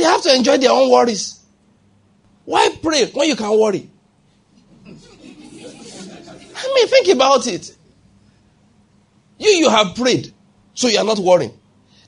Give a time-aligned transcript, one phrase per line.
[0.00, 1.40] They have to enjoy their own worries.
[2.46, 3.90] Why pray when you can worry?
[6.56, 7.76] I mean, think about it.
[9.38, 10.32] You, you have prayed,
[10.72, 11.52] so you are not worrying.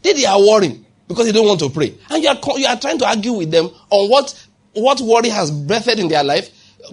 [0.01, 1.95] They, they are worrying because they don't want to pray.
[2.09, 5.51] And you are, you are trying to argue with them on what, what worry has
[5.51, 6.49] birthed in their life,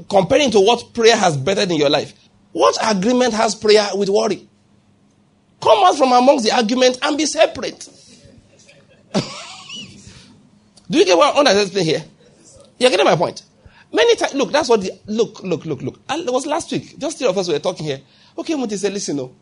[0.10, 2.14] comparing to what prayer has birthed in your life.
[2.52, 4.50] What agreement has prayer with worry?
[5.62, 7.88] Come out from amongst the argument and be separate.
[10.90, 12.04] Do you get what I'm saying here?
[12.80, 13.44] You're getting my point.
[13.92, 16.00] Many times, look, that's what the, look, look, look, look.
[16.10, 16.98] it was last week.
[16.98, 18.02] Just three of us were talking here.
[18.38, 19.36] Okay, Monty said, listen, no.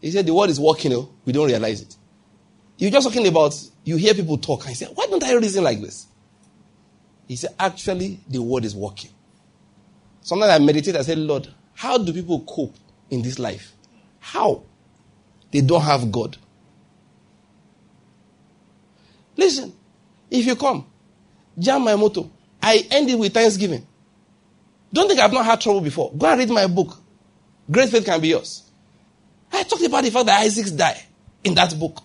[0.00, 1.10] he said, the word is working, no.
[1.24, 1.96] We don't realize it.
[2.78, 5.64] You're just talking about, you hear people talk, and you say, why don't I reason
[5.64, 6.06] like this?
[7.28, 9.10] He said, actually, the word is working.
[10.22, 12.76] Sometimes I meditate, I say, Lord, how do people cope
[13.10, 13.72] in this life?
[14.20, 14.64] How?
[15.50, 16.36] They don't have God.
[19.36, 19.72] Listen,
[20.32, 20.86] if you come,
[21.58, 22.22] jam my motor,
[22.62, 23.86] I end it with thanksgiving.
[24.92, 26.12] Don't think I've not had trouble before.
[26.16, 26.98] Go and read my book.
[27.70, 28.70] Great faith can be yours.
[29.52, 31.02] I talked about the fact that Isaac died
[31.44, 32.02] in that book.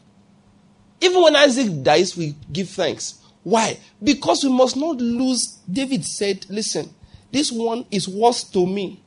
[0.99, 3.21] Even when Isaac dies, we give thanks.
[3.43, 3.77] Why?
[4.03, 5.59] Because we must not lose.
[5.71, 6.93] David said, Listen,
[7.31, 9.01] this one is worth to me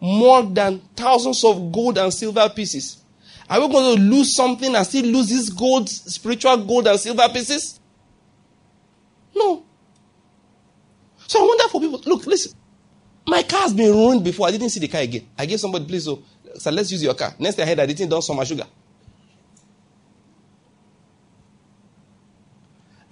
[0.00, 3.02] more than thousands of gold and silver pieces.
[3.50, 7.28] Are we going to lose something and still lose this gold, spiritual gold and silver
[7.28, 7.80] pieces?
[9.34, 9.64] No.
[11.26, 12.52] So I wonder for people, look, listen.
[13.26, 14.48] My car has been ruined before.
[14.48, 15.28] I didn't see the car again.
[15.38, 16.22] I gave somebody, please, oh,
[16.54, 17.34] so, so let's use your car.
[17.38, 18.64] Next day I heard I didn't do some sugar.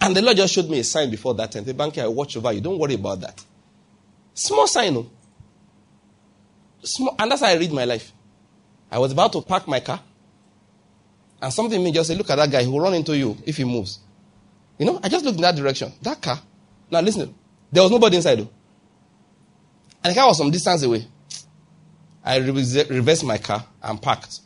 [0.01, 1.65] And the Lord just showed me a sign before that time.
[1.65, 2.61] The banker, I watch over you.
[2.61, 3.45] Don't worry about that.
[4.33, 5.11] Small sign, no.
[6.83, 8.13] Small, and that's how I read my life.
[8.91, 10.01] I was about to park my car.
[11.41, 12.63] And something in me just said, look at that guy.
[12.63, 14.01] He will run into you if he moves.
[14.81, 15.93] You know, I just looked in that direction.
[16.01, 16.41] That car.
[16.91, 17.35] Now listen,
[17.71, 18.51] there was nobody inside though.
[20.03, 21.07] And the car was some distance away.
[22.25, 24.41] I reversed my car and parked.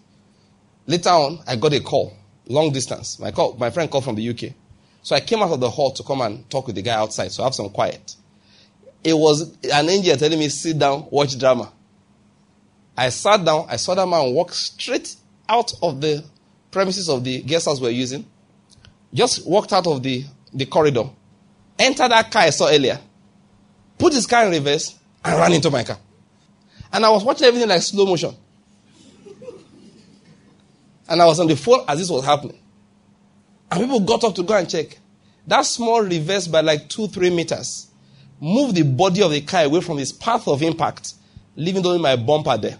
[0.88, 2.16] Later on, I got a call,
[2.46, 3.20] long distance.
[3.20, 4.54] My call, my friend called from the UK.
[5.04, 7.30] So I came out of the hall to come and talk with the guy outside,
[7.30, 8.16] so I have some quiet.
[9.04, 11.72] It was an angel telling me, sit down, watch drama.
[12.96, 15.14] I sat down, I saw that man walk straight
[15.48, 16.24] out of the
[16.72, 18.26] premises of the guest house we're using.
[19.14, 21.08] Just walked out of the, the corridor.
[21.78, 22.98] Entered that car I saw earlier.
[23.96, 25.98] Put his car in reverse and ran into my car.
[26.92, 28.34] And I was watching everything like slow motion.
[31.08, 32.58] And I was on the phone as this was happening.
[33.70, 34.98] And people got up to go and check.
[35.46, 37.88] That small reverse by like two, three meters
[38.40, 41.14] moved the body of the car away from its path of impact,
[41.56, 42.78] leaving only my bumper there.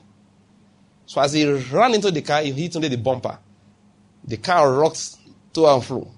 [1.06, 3.38] So as he ran into the car, he hit only the bumper.
[4.24, 5.16] The car rocked
[5.54, 6.10] to and fro.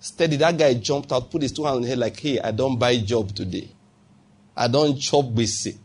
[0.00, 2.50] Steady, that guy jumped out, put his two hands on his head like, hey, I
[2.50, 3.70] don't buy job today.
[4.56, 5.76] I don't chop basic.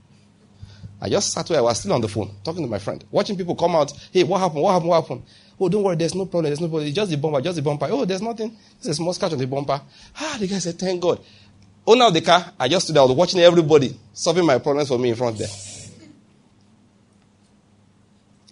[1.02, 3.38] I just sat where I was still on the phone, talking to my friend, watching
[3.38, 3.92] people come out.
[4.12, 4.62] Hey, what happened?
[4.62, 4.90] What happened?
[4.90, 5.24] What happened?
[5.60, 6.88] Oh, don't worry, there's no problem, there's no problem.
[6.88, 7.88] It's just the bumper, just the bumper.
[7.90, 8.58] Oh, there's nothing.
[8.82, 9.82] There's a small scratch on the bumper.
[10.18, 11.20] Ah, the guy said, thank God.
[11.86, 15.10] Owner of the car, I just stood was watching everybody solving my problems for me
[15.10, 15.48] in front there.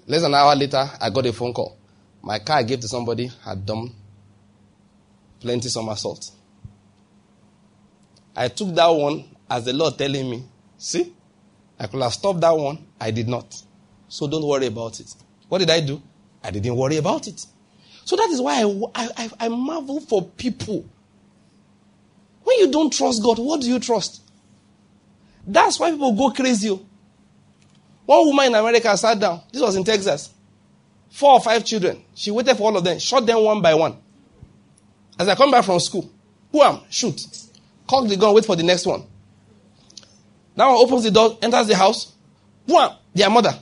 [0.06, 1.78] Less than an hour later, I got a phone call.
[2.22, 3.92] My car I gave to somebody had done
[5.44, 6.32] plenty somersault.
[8.36, 10.44] I took that one as the Lord telling me,
[10.78, 11.14] see,
[11.80, 12.86] I could have stopped that one.
[13.00, 13.56] I did not.
[14.08, 15.14] So don't worry about it.
[15.50, 16.02] What did I do?
[16.44, 17.46] I didn't worry about it.
[18.06, 18.62] So that is why
[18.96, 20.86] I, I, I marvel for people.
[22.44, 24.22] When you don't trust God, what do you trust?
[25.46, 26.70] That's why people go crazy.
[26.70, 26.86] Oh.
[28.06, 29.42] One woman in America sat down.
[29.52, 30.34] This was in Texas.
[31.10, 32.04] Four or five children.
[32.16, 33.98] She waited for all of them, shot them one by one.
[35.20, 36.12] As I come back from school,
[36.52, 37.22] wham, shoot.
[37.88, 39.04] Cock the gun, wait for the next one.
[40.56, 42.14] That one opens the door, enters the house.
[42.68, 43.58] Wham, their mother.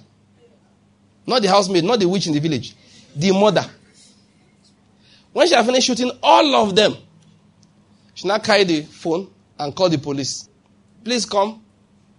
[1.25, 2.75] Not the housemaid, not the witch in the village.
[3.15, 3.65] The mother.
[5.33, 6.95] When she had finished shooting all of them,
[8.13, 10.49] she now carried the phone and called the police.
[11.03, 11.63] Please come.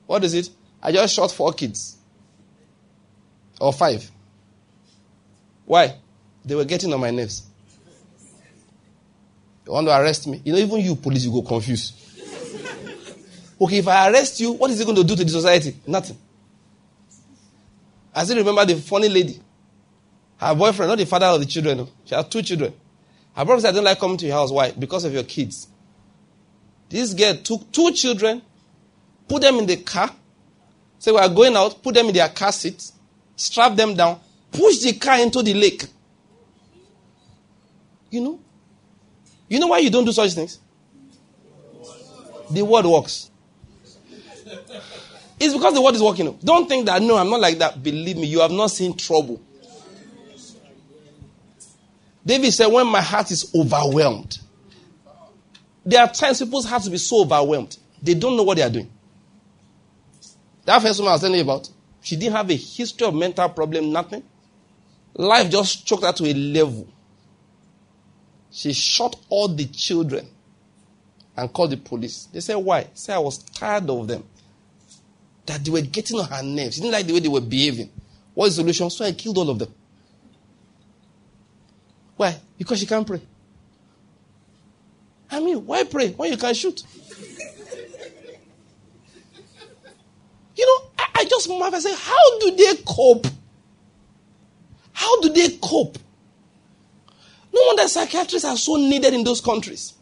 [0.07, 0.51] What is it?
[0.83, 1.97] I just shot four kids.
[3.61, 4.11] Or five.
[5.65, 5.97] Why?
[6.45, 7.43] They were getting on my nerves.
[9.67, 10.41] You want to arrest me?
[10.45, 11.95] You know, even you, police, you go confused.
[13.61, 15.77] okay, if I arrest you, what is it going to do to the society?
[15.87, 16.19] Nothing.
[18.15, 19.41] I still remember the funny lady.
[20.39, 22.75] Her boyfriend, not the father of the children, she has two children.
[23.35, 24.51] Her brother said, I don't like coming to your house.
[24.51, 24.73] Why?
[24.73, 25.69] Because of your kids.
[26.89, 28.43] This girl took two children,
[29.29, 30.11] put them in the car,
[30.99, 32.91] said, We are going out, put them in their car seat,
[33.37, 34.21] strap them down,
[34.51, 35.85] push the car into the lake.
[38.11, 38.41] You know?
[39.53, 40.59] You know why you don't do such things?
[42.51, 43.31] The word works.
[45.39, 46.39] It's because the word is working.
[46.43, 47.83] Don't think that, no, I'm not like that.
[47.83, 49.43] Believe me, you have not seen trouble.
[52.25, 54.39] David said, when my heart is overwhelmed,
[55.85, 57.77] there are times people's hearts will be so overwhelmed.
[58.03, 58.91] They don't know what they are doing.
[60.65, 61.69] That first woman I was telling you about,
[62.01, 64.23] she didn't have a history of mental problem, nothing.
[65.13, 66.89] Life just choked her to a level.
[68.53, 70.29] She shot all the children
[71.37, 72.29] and called the police.
[72.33, 72.87] They said, Why?
[72.93, 74.25] Say I was tired of them.
[75.47, 76.77] That they were getting on her nerves.
[76.77, 77.91] She didn't like the way they were behaving.
[78.35, 78.91] What is the solution?
[78.91, 79.75] So I killed all of them.
[82.17, 82.37] Why?
[82.59, 83.23] Because she can't pray.
[85.31, 86.83] I mean, why pray when you can shoot?
[90.55, 91.75] you know, I, I just marvel.
[91.75, 93.27] I say, how do they cope?
[94.93, 95.97] How do they cope?
[97.53, 99.95] No wonder psychiatrists are so needed in those countries.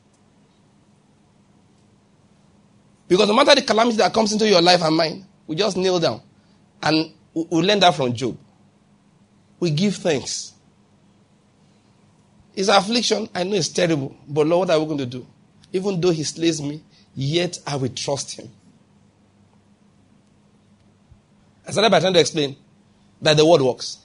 [3.08, 5.98] Because no matter the calamity that comes into your life and mine, we just kneel
[5.98, 6.22] down
[6.82, 8.38] and we learn that from Job.
[9.58, 10.52] We give thanks.
[12.54, 15.26] His affliction, I know it's terrible, but Lord, what are we going to do?
[15.72, 16.82] Even though he slays me,
[17.14, 18.48] yet I will trust him.
[21.66, 22.56] I started by trying to explain
[23.22, 23.98] that the word works.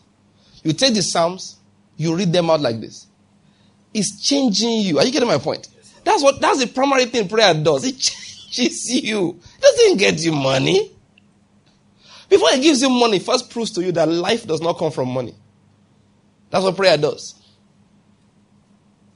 [0.64, 1.58] You take the Psalms,
[1.96, 3.08] you read them out like this.
[3.96, 5.00] It's changing you.
[5.00, 5.70] Are you getting my point?
[6.04, 7.86] That's what that's the primary thing prayer does.
[7.86, 9.40] It changes you.
[9.58, 10.92] It doesn't get you money.
[12.28, 15.10] Before it gives you money, first proves to you that life does not come from
[15.10, 15.34] money.
[16.50, 17.42] That's what prayer does.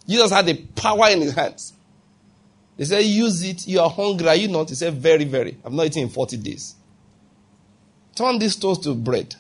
[0.08, 1.74] Jesus had the power in his hands.
[2.78, 3.68] They said, use it.
[3.68, 4.30] You are hungry.
[4.30, 4.70] Are you not?
[4.70, 5.58] He said, very, very.
[5.66, 6.76] I've not eaten in 40 days.
[8.16, 9.36] Turn these stones to bread.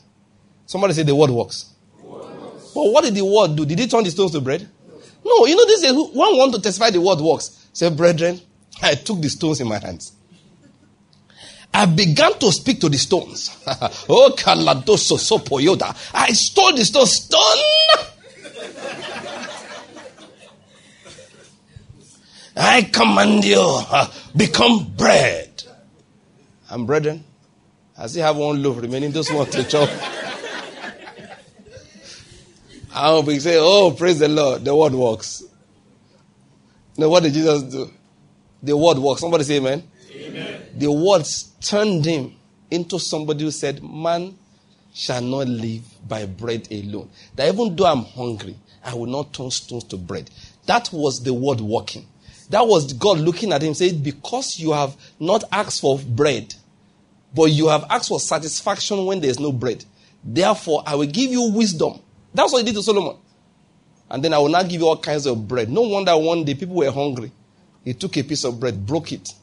[0.65, 1.74] Somebody said the word works.
[2.03, 3.65] But what did the word do?
[3.65, 4.69] Did he turn the stones to bread?
[5.30, 7.68] No, you know, this is one want to testify the word works.
[7.72, 8.42] Say, brethren,
[8.81, 10.14] I took the stones in my hands.
[11.72, 13.56] I began to speak to the stones.
[14.10, 15.96] oh, Kaladoso Sopoyoda.
[16.14, 17.14] I stole the stones.
[17.14, 18.10] Stone!
[22.58, 25.64] I command you, uh, become bread.
[26.70, 27.24] And brethren,
[27.98, 29.90] I still have one loaf remaining, just want to chop.
[32.94, 35.44] I will saying, Oh, praise the Lord, the word works.
[36.97, 37.89] Now, what did Jesus do?
[38.62, 39.21] The word works.
[39.21, 39.83] Somebody say amen.
[40.12, 40.62] amen.
[40.75, 42.36] The words turned him
[42.69, 44.38] into somebody who said, Man
[44.94, 47.09] shall not live by bread alone.
[47.36, 50.30] That even though I'm hungry, I will not turn stones to bread.
[50.65, 52.07] That was the word working.
[52.50, 56.53] That was God looking at him saying, Because you have not asked for bread,
[57.33, 59.85] but you have asked for satisfaction when there is no bread.
[60.24, 62.01] Therefore, I will give you wisdom.
[62.34, 63.18] That's what he did to Solomon.
[64.10, 65.70] And then I will now give you all kinds of bread.
[65.70, 67.31] No wonder one day people were hungry.
[67.84, 69.34] He took a piece of bread, broke it.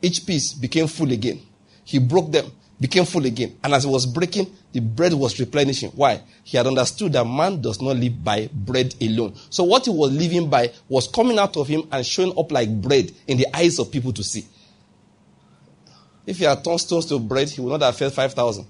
[0.00, 1.40] Each piece became full again.
[1.84, 2.50] He broke them,
[2.80, 3.58] became full again.
[3.62, 5.90] And as it was breaking, the bread was replenishing.
[5.90, 6.22] Why?
[6.44, 9.34] He had understood that man does not live by bread alone.
[9.50, 12.70] So what he was living by was coming out of him and showing up like
[12.80, 14.46] bread in the eyes of people to see.
[16.26, 18.66] If he had turned stones to bread, he would not have fed 5,000.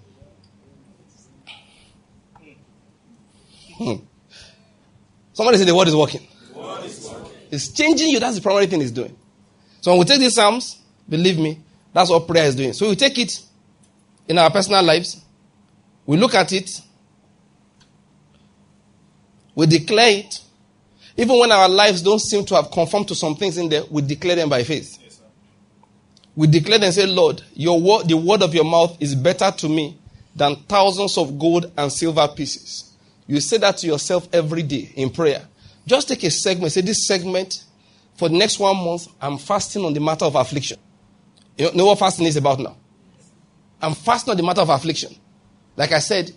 [3.76, 3.94] Hmm.
[5.32, 6.26] Somebody say the word is working.
[7.50, 8.20] It's changing you.
[8.20, 9.16] That's the primary thing it's doing.
[9.80, 11.60] So when we take these Psalms, believe me,
[11.92, 12.72] that's what prayer is doing.
[12.72, 13.40] So we take it
[14.28, 15.24] in our personal lives,
[16.04, 16.80] we look at it,
[19.54, 20.40] we declare it.
[21.16, 24.02] Even when our lives don't seem to have conformed to some things in there, we
[24.02, 24.98] declare them by faith.
[25.02, 25.20] Yes,
[26.34, 29.50] we declare them and say, Lord, your word, the word of your mouth is better
[29.50, 29.98] to me
[30.34, 32.95] than thousands of gold and silver pieces.
[33.26, 35.46] You say that to yourself every day in prayer.
[35.86, 36.72] Just take a segment.
[36.72, 37.64] Say, this segment,
[38.16, 40.78] for the next one month, I'm fasting on the matter of affliction.
[41.56, 42.76] You know what fasting is about now?
[43.80, 45.14] I'm fasting on the matter of affliction.
[45.76, 46.32] Like I said,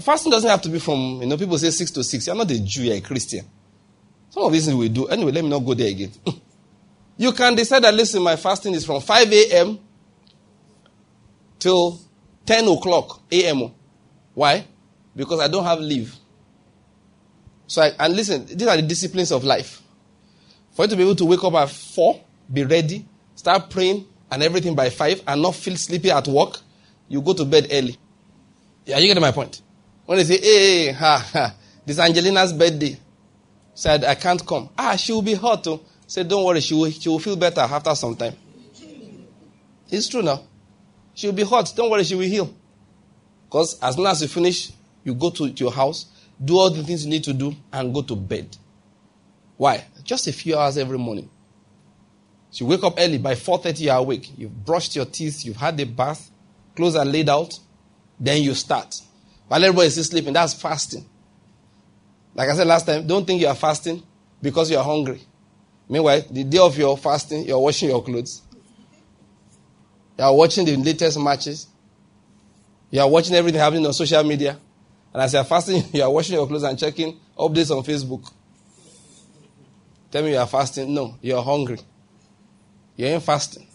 [0.00, 2.26] fasting doesn't have to be from, you know, people say six to six.
[2.26, 3.44] You're not a Jew, you're a Christian.
[4.30, 5.06] Some of these things we do.
[5.06, 6.12] Anyway, let me not go there again.
[7.16, 9.78] you can decide that, listen, my fasting is from 5 a.m.
[11.58, 12.00] till
[12.46, 13.72] 10 o'clock a.m.
[14.34, 14.66] Why?
[15.18, 16.14] Because I don't have leave.
[17.66, 19.82] So, I, and listen, these are the disciplines of life.
[20.70, 22.20] For you to be able to wake up at 4,
[22.52, 26.60] be ready, start praying, and everything by 5, and not feel sleepy at work,
[27.08, 27.96] you go to bed early.
[28.86, 29.60] Yeah, you get my point?
[30.06, 32.96] When they say, hey, ha, ha, this Angelina's birthday.
[33.74, 34.70] Said, I can't come.
[34.78, 35.80] Ah, she will be hot too.
[36.06, 38.34] Said, don't worry, she will, she will feel better after some time.
[39.90, 40.44] It's true now.
[41.12, 41.72] She will be hot.
[41.74, 42.54] Don't worry, she will heal.
[43.46, 44.70] Because as soon as you finish,
[45.04, 46.06] you go to, your house,
[46.42, 48.56] do all the things you need to do, and go to bed.
[49.56, 49.84] Why?
[50.04, 51.28] Just a few hours every morning.
[52.50, 53.18] So you wake up early.
[53.18, 54.30] By 4.30, you're awake.
[54.38, 55.44] You've brushed your teeth.
[55.44, 56.30] You've had a bath.
[56.76, 57.58] Clothes are laid out.
[58.18, 59.00] Then you start.
[59.48, 61.08] While everybody is still sleeping, that's fasting.
[62.34, 64.02] Like I said last time, don't think you are fasting
[64.40, 65.22] because you are hungry.
[65.88, 68.42] Meanwhile, the day of your fasting, you're washing your clothes.
[70.18, 71.66] You are watching the latest matches.
[72.90, 74.58] You are watching everything happening on social media.
[75.12, 78.30] And as you are fasting, you are washing your clothes and checking updates on Facebook.
[80.10, 80.92] Tell me you are fasting.
[80.92, 81.78] No, you are hungry.
[82.96, 83.66] You ain't fasting.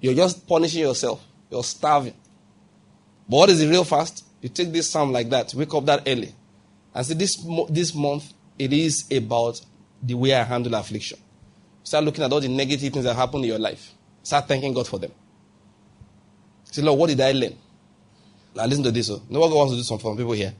[0.00, 1.24] You're just punishing yourself.
[1.50, 2.14] You're starving.
[3.28, 4.24] But what is the real fast?
[4.40, 6.32] You take this psalm like that, wake up that early,
[6.94, 9.60] and say, this, this month, it is about
[10.02, 11.18] the way I handle affliction.
[11.82, 13.92] Start looking at all the negative things that happen in your life.
[14.22, 15.10] Start thanking God for them.
[16.64, 17.56] Say, Lord, what did I learn?
[18.54, 19.10] Now listen to this.
[19.10, 19.22] Oh.
[19.28, 20.54] No one wants to do something for people here.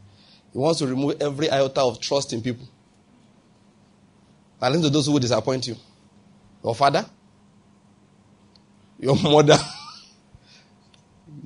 [0.52, 2.66] He wants to remove every iota of trust in people.
[4.60, 5.76] Now listen to those who will disappoint you.
[6.62, 7.04] Your father,
[8.98, 9.58] your mother,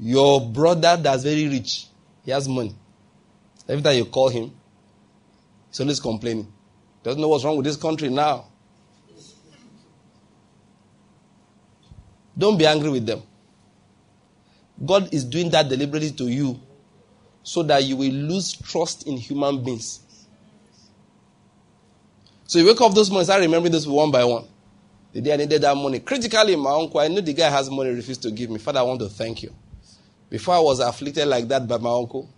[0.00, 1.86] your brother that's very rich.
[2.24, 2.74] He has money.
[3.68, 4.52] Every time you call him,
[5.68, 6.52] he's always complaining.
[7.02, 8.46] Doesn't know what's wrong with this country now.
[12.36, 13.22] Don't be angry with them.
[14.84, 16.60] God is doing that deliberately to you
[17.42, 20.00] so that you will lose trust in human beings.
[22.46, 24.44] So you wake up those mornings, I remember this one by one.
[25.12, 26.00] The day I needed that money.
[26.00, 28.58] Critically, my uncle, I knew the guy has money, refused to give me.
[28.58, 29.54] Father, I want to thank you.
[30.30, 32.28] Before I was afflicted like that by my uncle,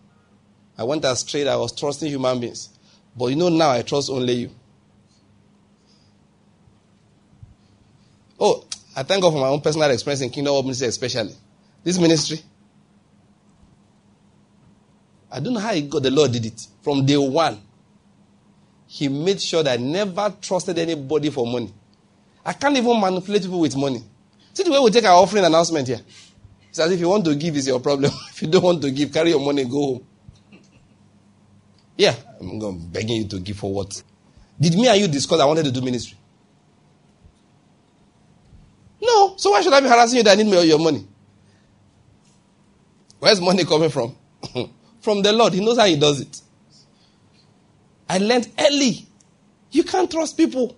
[0.76, 1.46] I went astray.
[1.46, 2.70] I was trusting human beings.
[3.16, 4.50] But you know now I trust only you.
[8.40, 8.64] Oh,
[8.96, 11.34] I thank God for my own personal experience in Kingdom of Ministry, especially.
[11.84, 12.40] This ministry.
[15.30, 16.66] I don't know how God, the Lord did it.
[16.82, 17.60] From day one,
[18.86, 21.72] He made sure that I never trusted anybody for money.
[22.44, 24.02] I can't even manipulate people with money.
[24.54, 26.00] See the way we take our offering announcement here.
[26.70, 28.10] It's as if you want to give is your problem.
[28.30, 30.06] if you don't want to give, carry your money, go home.
[31.96, 34.02] Yeah, I'm begging you to give for what?
[34.60, 36.16] Did me and you discuss I wanted to do ministry?
[39.02, 39.34] No.
[39.36, 41.06] So why should I be harassing you that I need your money?
[43.24, 44.14] Where's money coming from?
[45.00, 45.54] from the Lord.
[45.54, 46.42] He knows how he does it.
[48.06, 49.06] I learned early.
[49.70, 50.76] You can't trust people.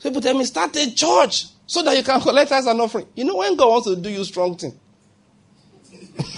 [0.00, 3.08] People tell me, start a church so that you can collect as an offering.
[3.16, 4.78] You know when God wants to do you strong thing?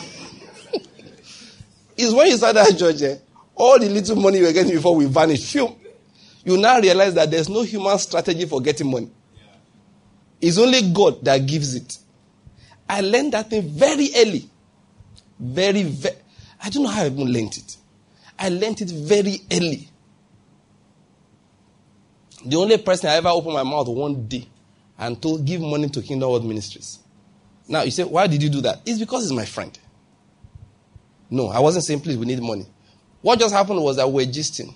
[1.98, 3.16] It's when you start that church, eh,
[3.54, 5.54] all the little money you were getting before will vanish.
[5.54, 5.76] You
[6.46, 9.10] now realize that there's no human strategy for getting money.
[10.40, 11.98] It's only God that gives it.
[12.88, 14.48] I learned that thing very early.
[15.38, 16.16] Very, very.
[16.62, 17.76] I don't know how I even learned it.
[18.38, 19.88] I learned it very early.
[22.44, 24.48] The only person I ever opened my mouth one day
[24.98, 26.98] and told, give money to Kingdom World Ministries.
[27.66, 28.80] Now, you say, why did you do that?
[28.86, 29.76] It's because he's my friend.
[31.30, 32.66] No, I wasn't saying, please, we need money.
[33.20, 34.74] What just happened was that we're gisting.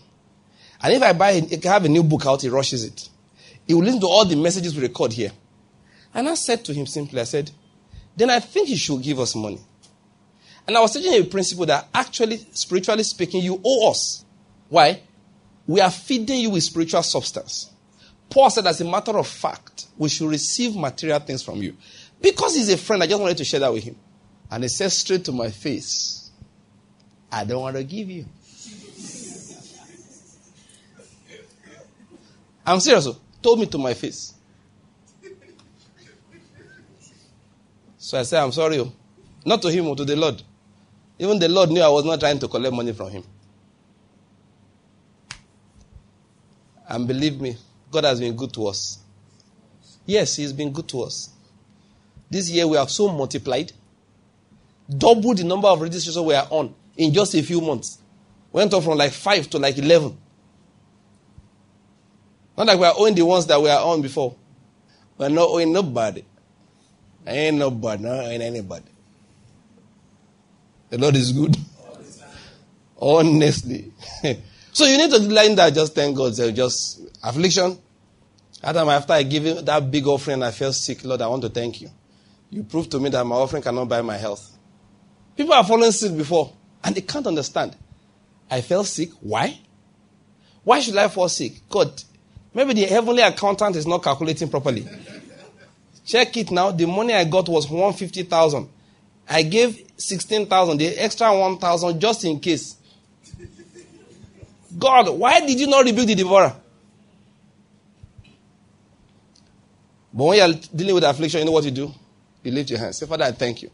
[0.83, 3.09] And if I buy, I have a new book out, he rushes it.
[3.67, 5.31] He will listen to all the messages we record here.
[6.13, 7.51] And I said to him simply, I said,
[8.17, 9.61] then I think he should give us money.
[10.67, 14.25] And I was teaching a principle that actually, spiritually speaking, you owe us.
[14.69, 15.03] Why?
[15.67, 17.71] We are feeding you with spiritual substance.
[18.31, 21.77] Paul said, as a matter of fact, we should receive material things from you.
[22.21, 23.97] Because he's a friend, I just wanted to share that with him.
[24.51, 26.31] And he said straight to my face,
[27.31, 28.27] I don't want to give you.
[32.65, 33.07] I'm serious.
[33.07, 33.17] Oh.
[33.43, 34.35] Told me to my face.
[37.99, 38.79] So I said, I'm sorry.
[38.79, 38.93] Oh.
[39.45, 40.43] Not to him or oh, to the Lord.
[41.23, 43.23] Even the Lord knew I was not trying to collect money from him.
[46.89, 47.57] And believe me,
[47.93, 48.99] God has been good to us.
[50.05, 51.31] Yes, He's been good to us.
[52.29, 53.71] This year we have so multiplied,
[54.91, 57.99] double the number of registrations we are on in just a few months.
[58.51, 60.19] Went up from like 5 to like 11.
[62.59, 64.35] Not like we are owing the ones that we are on before.
[65.19, 66.25] We're not owing nobody.
[67.25, 68.92] I Ain't nobody, not owing anybody.
[70.93, 71.57] The Lord is good.
[73.01, 73.91] Honestly.
[74.73, 76.37] so you need to learn that just thank God.
[76.37, 77.79] So just affliction.
[78.63, 81.03] Adam, after I give you that big offering, I felt sick.
[81.03, 81.89] Lord, I want to thank you.
[82.51, 84.59] You proved to me that my offering cannot buy my health.
[85.35, 86.53] People have fallen sick before.
[86.85, 87.75] And they can't understand.
[88.51, 89.13] I fell sick.
[89.21, 89.59] Why?
[90.63, 91.67] Why should I fall sick?
[91.71, 92.03] God,
[92.53, 94.87] maybe the heavenly accountant is not calculating properly.
[96.05, 96.71] Check it now.
[96.71, 98.69] The money I got was 150,000.
[99.29, 102.77] I gave 16,000, the extra 1,000 just in case.
[104.79, 106.55] God, why did you not rebuke the devourer?
[110.13, 111.93] But when you're dealing with affliction, you know what you do?
[112.43, 112.99] You lift your hands.
[112.99, 113.71] Say, Father, I thank you.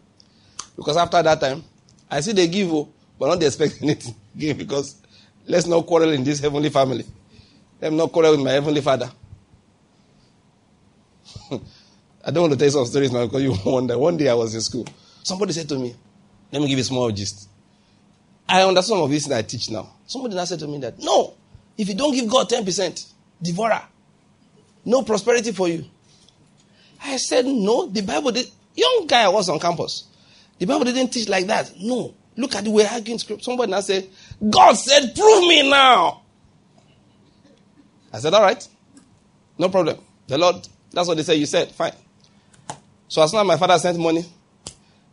[0.76, 1.64] Because after that time,
[2.10, 2.88] I see they give, oh,
[3.18, 4.14] but not they expect anything.
[4.36, 4.96] Give because
[5.46, 7.04] let's not quarrel in this heavenly family.
[7.80, 9.10] Let me not quarrel with my heavenly father.
[12.24, 13.98] I don't want to tell you some stories now because you wonder.
[13.98, 14.86] One day I was in school.
[15.28, 15.94] Somebody said to me,
[16.50, 17.50] let me give you a small gist.
[18.48, 19.90] I understand some of this that I teach now.
[20.06, 21.34] Somebody now said to me that, no,
[21.76, 23.82] if you don't give God 10%, devourer,
[24.86, 25.84] no prosperity for you.
[27.04, 28.46] I said, no, the Bible did.
[28.74, 30.04] Young guy I was on campus.
[30.58, 31.72] The Bible didn't teach like that.
[31.78, 32.14] No.
[32.36, 33.44] Look at the way I arguing script.
[33.44, 34.08] Somebody now said,
[34.48, 36.22] God said, prove me now.
[38.14, 38.66] I said, all right.
[39.58, 39.98] No problem.
[40.26, 41.34] The Lord, that's what they said.
[41.34, 41.92] You said, fine.
[43.08, 44.24] So as soon as my father sent money,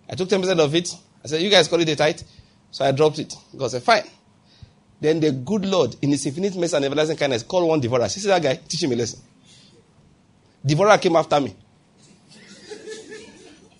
[0.09, 0.93] I took 10% of it.
[1.23, 2.21] I said, you guys call it a tithe.
[2.71, 3.33] So I dropped it.
[3.57, 4.03] God said, fine.
[4.99, 8.07] Then the good Lord, in his infinite mercy and everlasting kindness, called one devourer.
[8.07, 9.19] Said, that guy, teach him a lesson.
[10.65, 11.55] Devourer came after me.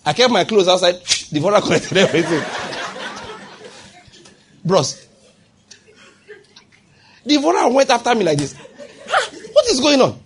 [0.04, 0.94] I kept my clothes outside.
[1.32, 2.42] Devourer collected everything.
[4.64, 5.06] Bros.
[7.26, 8.54] Devourer went after me like this.
[9.52, 10.20] what is going on?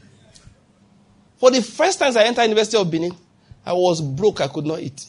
[1.38, 3.16] For the first time I entered University of Benin,
[3.64, 4.42] I was broke.
[4.42, 5.06] I could not eat.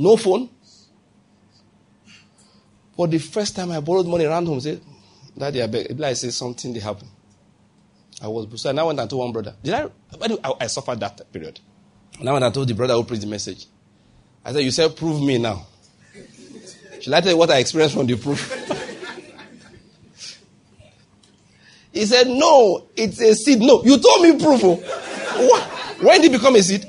[0.00, 0.48] No phone.
[2.96, 4.80] For the first time I borrowed money around home, said,
[5.36, 6.00] Daddy, I beg.
[6.00, 7.06] I say something did happen.
[8.22, 9.54] I was so I went and told one brother.
[9.62, 9.88] Did I,
[10.22, 11.60] I, I suffered that period.
[12.18, 13.66] And I went and told the brother who preached the message.
[14.42, 15.66] I said, You said prove me now.
[17.00, 18.40] Shall I tell you what I experienced from the proof?
[21.92, 23.60] he said, No, it's a seed.
[23.60, 24.62] No, you told me proof.
[24.64, 25.96] Oh.
[26.00, 26.86] When did it become a seed?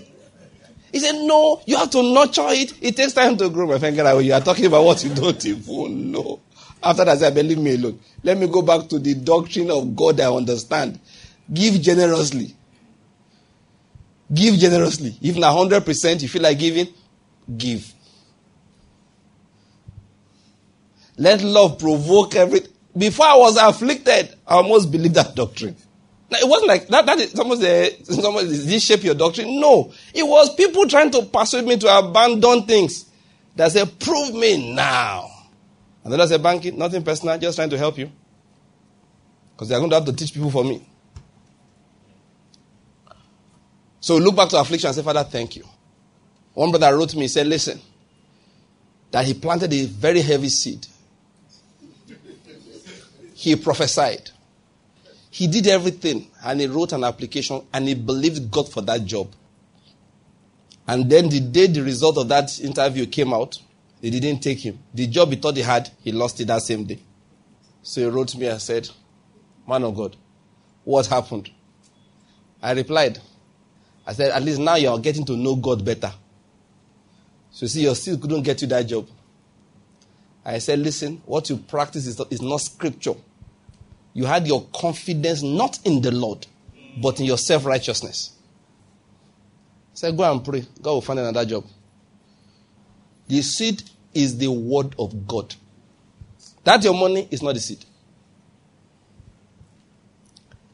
[0.92, 2.74] He said, No, you have to nurture it.
[2.82, 3.68] It takes time to grow.
[3.68, 6.40] My friend, you are talking about what you don't even know.
[6.84, 8.00] After that, I said, Leave me alone.
[8.24, 11.00] Let me go back to the doctrine of God I understand.
[11.52, 12.56] Give generously.
[14.34, 15.16] Give generously.
[15.22, 16.88] Even not 100% you feel like giving,
[17.58, 17.94] give.
[21.18, 22.62] Let love provoke every.
[22.98, 25.76] Before I was afflicted, I almost believed that doctrine.
[26.32, 27.06] Now, it wasn't like that.
[27.06, 29.60] That is someone said, someone did this shape your doctrine?
[29.60, 33.06] No, it was people trying to persuade me to abandon things.
[33.58, 35.30] That said, prove me now.
[36.04, 38.10] And then I said, banking, nothing personal, just trying to help you.
[39.54, 40.88] Because they're going to have to teach people for me.
[44.00, 45.66] So look back to affliction and say, Father, thank you.
[46.54, 47.80] One brother wrote to me, he said, Listen,
[49.12, 50.88] that he planted a very heavy seed.
[53.36, 54.32] He prophesied.
[55.32, 59.34] He did everything and he wrote an application and he believed God for that job.
[60.86, 63.58] And then the day the result of that interview came out,
[64.02, 64.80] they didn't take him.
[64.94, 67.00] The job he thought he had, he lost it that same day.
[67.82, 68.90] So he wrote me and said,
[69.66, 70.18] Man of God,
[70.84, 71.50] what happened?
[72.62, 73.20] I replied,
[74.06, 76.12] I said, At least now you're getting to know God better.
[77.52, 79.08] So you see, your still couldn't get you that job.
[80.44, 83.16] I said, Listen, what you practice is not scripture.
[84.14, 86.46] You had your confidence not in the Lord,
[86.98, 88.34] but in your self righteousness.
[89.94, 90.66] Say, Go and pray.
[90.82, 91.66] God will find another job.
[93.28, 95.56] The seed is the word of God.
[96.64, 97.86] That your money is not the seed.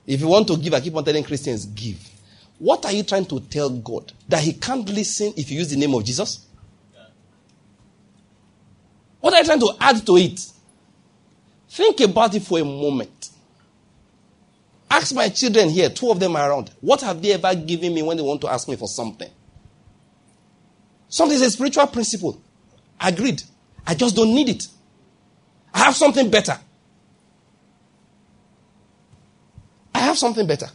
[0.06, 2.00] If you want to give, I keep on telling Christians, give.
[2.60, 4.12] What are you trying to tell God?
[4.28, 6.46] That He can't listen if you use the name of Jesus?
[9.20, 10.40] What are you trying to add to it?
[11.70, 13.30] Think about it for a moment.
[14.90, 16.72] Ask my children here, two of them around.
[16.82, 19.30] What have they ever given me when they want to ask me for something?
[21.10, 22.42] Something is a spiritual principle.
[23.00, 23.44] Agreed.
[23.86, 24.68] I just don't need it.
[25.74, 26.58] I have something better.
[29.94, 30.68] I have something better.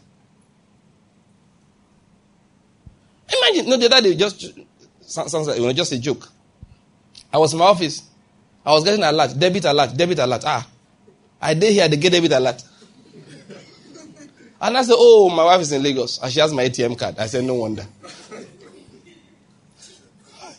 [3.34, 4.58] Imagine, no, the other day, just
[5.00, 6.28] sounds like you know, just a joke.
[7.32, 8.02] I was in my office.
[8.64, 10.42] I was getting a lot, debit a alert, debit a alert.
[10.44, 10.66] Ah,
[11.42, 12.62] I did here, they get debit alert.
[14.60, 17.18] And I said, Oh, my wife is in Lagos and she has my ATM card.
[17.18, 17.84] I said, No wonder.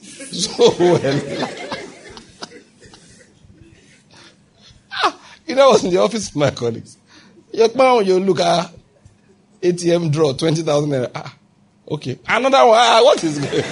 [0.04, 1.22] so well.
[4.92, 5.18] ah,
[5.48, 6.98] you know, I was in the office with my colleagues.
[7.54, 8.70] Your man, you look at
[9.62, 11.10] ATM draw, 20,000 naira.
[11.16, 11.34] Ah,
[11.88, 12.20] okay.
[12.28, 12.78] Another one.
[12.78, 13.64] Ah, what is going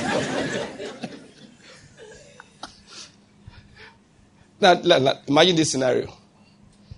[4.61, 4.79] on?
[5.03, 6.20] now, imagine this scenario.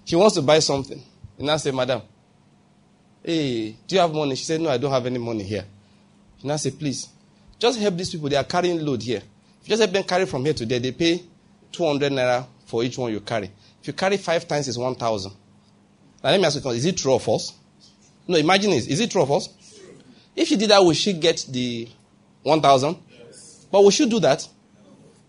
[0.05, 1.01] She wants to buy something.
[1.37, 2.01] And I say, Madam,
[3.23, 4.35] hey, do you have money?
[4.35, 5.65] She said, No, I don't have any money here.
[6.41, 7.07] And I said, Please,
[7.57, 8.29] just help these people.
[8.29, 9.21] They are carrying load here.
[9.61, 11.23] If you just help them carry from here to there, they pay
[11.71, 13.49] 200 naira for each one you carry.
[13.81, 15.31] If you carry five times, it's 1,000.
[16.23, 17.53] Now, let me ask you, is it true or false?
[18.27, 18.87] No, imagine this.
[18.87, 19.49] Is it true or false?
[20.35, 21.87] If she did that, would she get the
[22.43, 22.97] 1,000?
[23.09, 23.67] Yes.
[23.71, 24.47] But would she do that?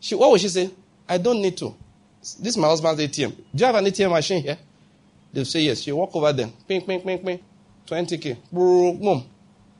[0.00, 0.70] She, what would she say?
[1.08, 1.74] I don't need to.
[2.24, 3.36] This is my husband's ATM.
[3.36, 4.58] Do you have an ATM machine here?
[5.30, 5.86] They'll say yes.
[5.86, 6.48] You walk over there.
[6.66, 7.40] Ping, ping, ping, ping.
[7.86, 8.38] 20K.
[8.50, 9.24] Boom.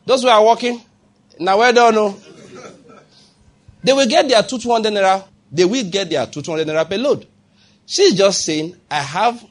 [0.04, 0.80] Those who are walking,
[1.38, 2.14] now where don't know.
[2.18, 3.00] Oh.
[3.82, 5.24] They will get their 200 naira.
[5.50, 7.26] They will get their 200 naira per load.
[7.86, 9.42] She's just saying, I have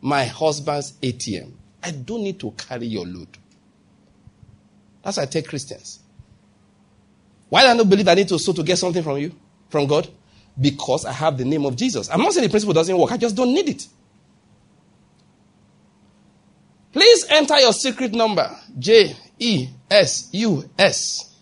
[0.00, 1.52] my husband's ATM.
[1.82, 3.28] I don't need to carry your load.
[5.02, 6.00] That's why I take Christians.
[7.50, 9.34] Why do I not believe I need to sow to get something from you,
[9.68, 10.08] from God?
[10.60, 12.10] Because I have the name of Jesus.
[12.10, 13.86] I'm not saying the principle doesn't work, I just don't need it.
[16.92, 21.34] Please enter your secret number J E S U S.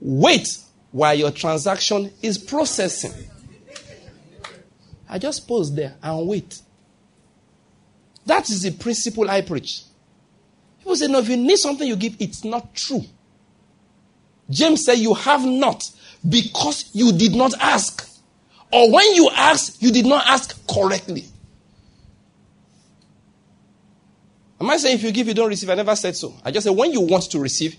[0.00, 0.58] Wait
[0.90, 3.12] while your transaction is processing.
[5.08, 6.60] I just pause there and wait.
[8.26, 9.82] That is the principle I preach.
[10.78, 13.02] People say, no, if you need something you give, it's not true.
[14.50, 15.84] James said, You have not
[16.28, 18.08] because you did not ask.
[18.74, 21.26] Or when you ask, you did not ask correctly.
[24.60, 25.70] Am I saying if you give, you don't receive?
[25.70, 26.34] I never said so.
[26.44, 27.76] I just said when you want to receive,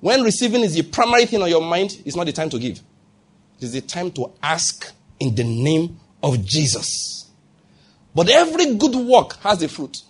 [0.00, 2.78] when receiving is the primary thing on your mind, it's not the time to give.
[3.56, 7.30] It is the time to ask in the name of Jesus.
[8.14, 10.02] But every good work has a fruit.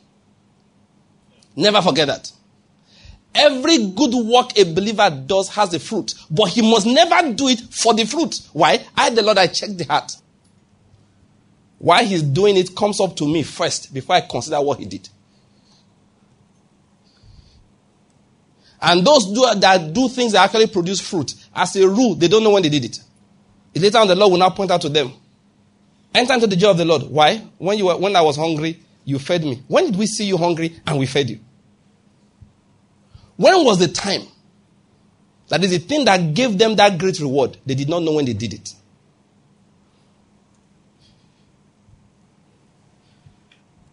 [1.54, 2.32] Never forget that.
[3.38, 7.60] Every good work a believer does has a fruit, but he must never do it
[7.70, 8.34] for the fruit.
[8.52, 8.84] Why?
[8.96, 10.16] I, the Lord, I check the heart.
[11.78, 15.08] Why he's doing it comes up to me first before I consider what he did.
[18.82, 22.42] And those do, that do things that actually produce fruit, as a rule, they don't
[22.42, 22.98] know when they did it.
[23.76, 25.12] Later on, the Lord will now point out to them.
[26.12, 27.02] Enter into the joy of the Lord.
[27.02, 27.36] Why?
[27.58, 29.62] When, you were, when I was hungry, you fed me.
[29.68, 31.38] When did we see you hungry and we fed you?
[33.38, 34.22] When was the time?
[35.48, 37.56] That is the thing that gave them that great reward.
[37.64, 38.74] They did not know when they did it.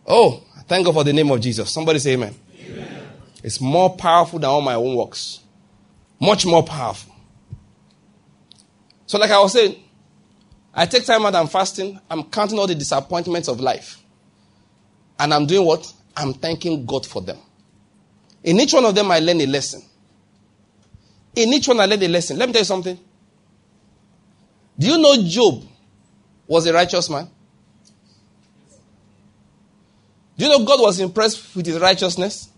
[0.08, 1.71] Oh, thank God for the name of Jesus.
[1.71, 2.34] Somebody say amen.
[3.43, 5.41] It's more powerful than all my own works.
[6.19, 7.13] Much more powerful.
[9.05, 9.75] So, like I was saying,
[10.73, 11.99] I take time out and fasting.
[12.10, 14.01] I'm counting all the disappointments of life.
[15.19, 15.93] And I'm doing what?
[16.17, 17.38] I'm thanking God for them.
[18.45, 19.81] In each one of them, I learn a lesson.
[21.36, 22.38] In each one, I learn a lesson.
[22.38, 22.99] Let me tell you something.
[24.77, 25.63] Do you know Job
[26.47, 27.27] was a righteous man?
[30.38, 32.49] Do you know God was impressed with his righteousness?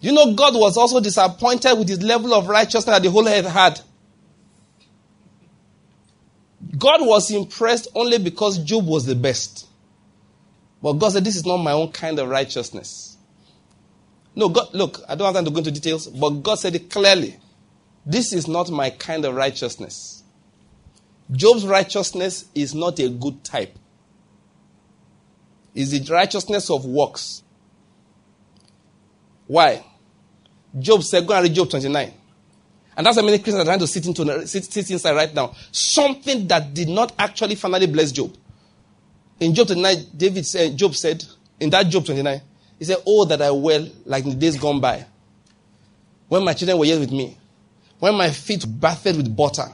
[0.00, 3.28] Do you know, God was also disappointed with his level of righteousness that the whole
[3.28, 3.80] earth had.
[6.76, 9.68] God was impressed only because Job was the best.
[10.82, 13.11] But God said, This is not my own kind of righteousness.
[14.34, 16.90] No, God, look, I don't have time to go into details, but God said it
[16.90, 17.36] clearly.
[18.04, 20.22] This is not my kind of righteousness.
[21.30, 23.78] Job's righteousness is not a good type.
[25.74, 27.42] It's the righteousness of works.
[29.46, 29.84] Why?
[30.78, 32.12] Job said, go and read Job 29.
[32.96, 35.54] And that's how many Christians are trying to sit, into, sit, sit inside right now.
[35.70, 38.34] Something that did not actually finally bless Job.
[39.40, 41.24] In Job 29, David said, Job said,
[41.58, 42.40] in that Job 29,
[42.82, 45.06] he said, Oh, that I well like the days gone by.
[46.26, 47.36] When my children were yet with me.
[48.00, 49.68] When my feet bathed with butter.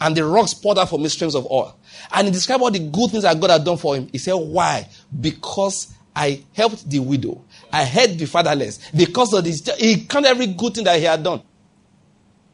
[0.00, 1.76] And the rocks poured out for me streams of oil.
[2.12, 4.08] And he described all the good things that God had done for him.
[4.12, 4.88] He said, Why?
[5.20, 7.44] Because I helped the widow.
[7.72, 8.78] I helped the fatherless.
[8.92, 11.42] Because of this, he counted every good thing that he had done.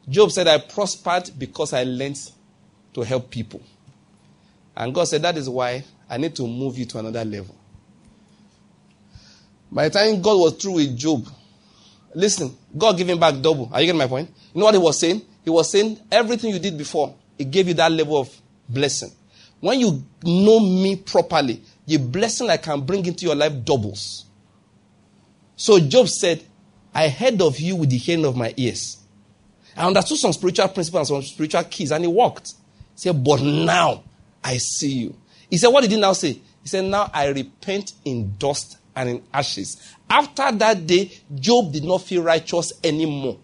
[0.09, 2.19] Job said, I prospered because I learned
[2.95, 3.61] to help people.
[4.75, 7.58] And God said, That is why I need to move you to another level.
[9.71, 11.27] By the time God was through with Job,
[12.15, 13.69] listen, God gave him back double.
[13.71, 14.29] Are you getting my point?
[14.53, 15.21] You know what he was saying?
[15.43, 18.35] He was saying, Everything you did before, it gave you that level of
[18.67, 19.11] blessing.
[19.59, 24.25] When you know me properly, the blessing I can bring into your life doubles.
[25.55, 26.43] So Job said,
[26.93, 28.97] I heard of you with the hearing of my ears.
[29.75, 32.53] I understood some spiritual principles and some spiritual keys, and it worked.
[32.95, 34.03] He said, But now
[34.43, 35.15] I see you.
[35.49, 36.33] He said, What did he now say?
[36.33, 39.95] He said, Now I repent in dust and in ashes.
[40.09, 43.39] After that day, Job did not feel righteous anymore.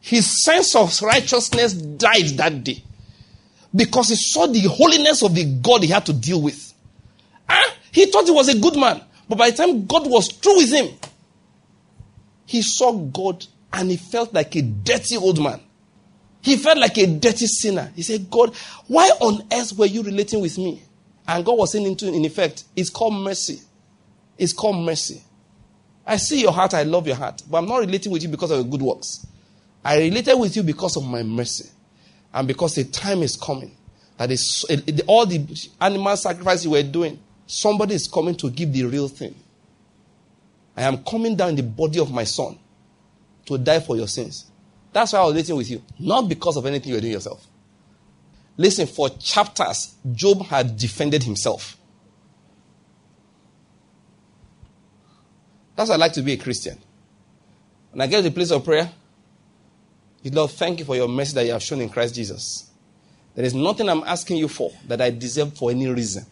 [0.00, 2.82] His sense of righteousness died that day
[3.74, 6.72] because he saw the holiness of the God he had to deal with.
[7.46, 10.56] Ah, he thought he was a good man, but by the time God was through
[10.56, 10.88] with him,
[12.46, 15.60] he saw God and he felt like a dirty old man.
[16.40, 17.92] He felt like a dirty sinner.
[17.94, 18.56] He said, God,
[18.88, 20.82] why on earth were you relating with me?
[21.28, 23.60] And God was saying, in effect, it's called mercy.
[24.38, 25.22] It's called mercy.
[26.06, 28.50] I see your heart, I love your heart, but I'm not relating with you because
[28.50, 29.26] of your good works.
[29.84, 31.70] I related with you because of my mercy
[32.32, 33.76] and because the time is coming
[34.16, 34.64] that is
[35.06, 35.44] all the
[35.80, 39.34] animal sacrifice you were doing, somebody is coming to give the real thing.
[40.76, 42.58] I am coming down in the body of my son
[43.46, 44.50] to die for your sins.
[44.92, 47.46] That's why I was relating with you, not because of anything you're doing yourself.
[48.56, 51.76] Listen, for chapters, Job had defended himself.
[55.76, 56.78] That's why I like to be a Christian.
[57.90, 58.90] When I get to the place of prayer,
[60.24, 62.70] Lord, thank you for your mercy that you have shown in Christ Jesus.
[63.34, 66.24] There is nothing I'm asking you for that I deserve for any reason.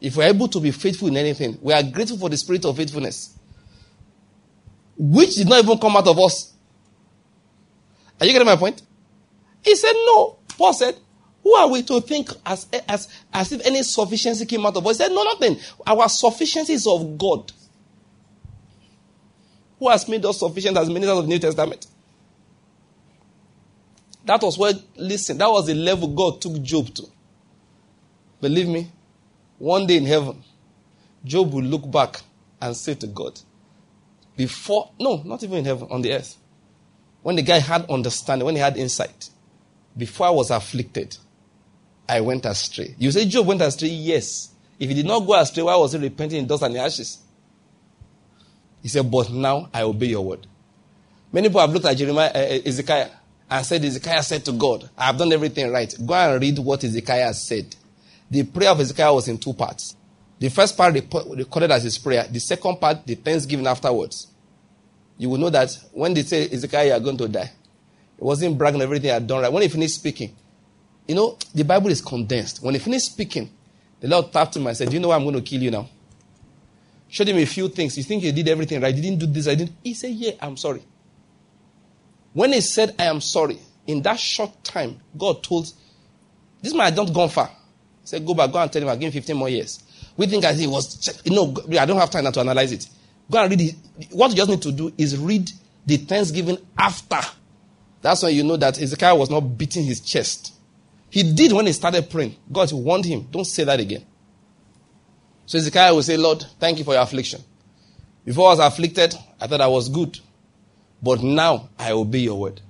[0.00, 2.76] If we're able to be faithful in anything, we are grateful for the spirit of
[2.76, 3.36] faithfulness,
[4.96, 6.54] which did not even come out of us.
[8.20, 8.82] Are you getting my point?
[9.62, 10.38] He said, No.
[10.56, 10.96] Paul said,
[11.42, 14.98] Who are we to think as, as, as if any sufficiency came out of us?
[14.98, 15.58] He said, No, nothing.
[15.86, 17.52] Our sufficiency is of God.
[19.78, 21.86] Who has made us sufficient as ministers of the New Testament?
[24.24, 27.04] That was where, listen, that was the level God took Job to.
[28.40, 28.90] Believe me,
[29.58, 30.42] one day in heaven,
[31.24, 32.20] Job will look back
[32.60, 33.40] and say to God,
[34.36, 36.36] before, no, not even in heaven, on the earth,
[37.22, 39.30] when the guy had understanding, when he had insight,
[39.96, 41.16] before I was afflicted,
[42.08, 42.94] I went astray.
[42.98, 43.88] You say Job went astray?
[43.88, 44.50] Yes.
[44.78, 47.18] If he did not go astray, why was he repenting in dust and ashes?
[48.82, 50.46] He said, But now I obey your word.
[51.32, 53.10] Many people have looked at Jeremiah, uh, Hezekiah
[53.50, 55.94] and said, Hezekiah said to God, I have done everything right.
[56.04, 57.74] Go and read what Hezekiah said.
[58.30, 59.96] The prayer of Hezekiah was in two parts.
[60.38, 64.28] The first part recorded as his prayer, the second part, the thanksgiving afterwards.
[65.16, 67.50] You will know that when they say, Hezekiah, you are going to die,
[68.18, 69.52] it wasn't bragging everything I had done right.
[69.52, 70.36] When he finished speaking,
[71.06, 72.62] you know, the Bible is condensed.
[72.62, 73.50] When he finished speaking,
[74.00, 75.70] the Lord tapped him and said, Do you know why I'm going to kill you
[75.70, 75.88] now?
[77.08, 77.96] Showed him a few things.
[77.96, 78.94] You think he did everything right?
[78.94, 79.48] He didn't do this.
[79.48, 79.72] I didn't.
[79.82, 80.82] He said, Yeah, I'm sorry.
[82.34, 85.72] When he said, I am sorry, in that short time, God told,
[86.62, 87.48] This man not gone far.
[87.48, 89.82] He said, Go back, go and tell him, I'll give him 15 more years.
[90.16, 92.88] We think as he was, know, I don't have time now to analyze it.
[93.30, 93.74] Go and read it.
[94.10, 95.50] What you just need to do is read
[95.86, 97.20] the thanksgiving after.
[98.02, 100.54] That's when you know that Ezekiel was not beating his chest.
[101.10, 102.36] He did when he started praying.
[102.50, 104.04] God warned him, don't say that again.
[105.48, 107.40] So Ezekiel will say, Lord, thank you for your affliction.
[108.22, 110.20] Before I was afflicted, I thought I was good.
[111.02, 112.60] But now I obey your word.